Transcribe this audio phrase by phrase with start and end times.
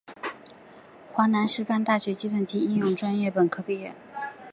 [1.13, 3.93] 华南师范大学计算机应用专业本科毕业。